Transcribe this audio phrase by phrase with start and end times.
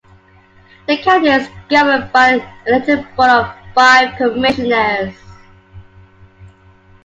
[0.87, 5.13] The county is governed by an elected board of five commissioners.